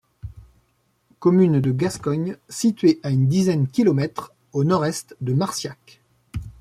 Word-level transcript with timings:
Commune 1.19 1.61
de 1.61 1.69
Gascogne 1.69 2.35
située 2.49 2.99
à 3.03 3.11
une 3.11 3.27
dizaine 3.27 3.67
kilomètres 3.67 4.33
au 4.51 4.63
nord-est 4.63 5.15
de 5.21 5.33
Marciac. 5.33 6.01